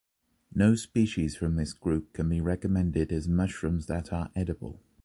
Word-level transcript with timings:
No 0.51 0.73
species 0.73 1.35
from 1.35 1.57
this 1.57 1.73
group 1.73 2.13
can 2.13 2.27
be 2.27 2.41
recommended 2.41 3.11
as 3.11 3.27
mushrooms 3.27 3.85
that 3.85 4.11
are 4.11 4.31
edible. 4.35 4.81